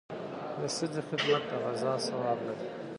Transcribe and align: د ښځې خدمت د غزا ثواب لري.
د 0.59 0.59
ښځې 0.75 1.01
خدمت 1.09 1.43
د 1.49 1.51
غزا 1.63 1.93
ثواب 2.07 2.39
لري. 2.47 2.67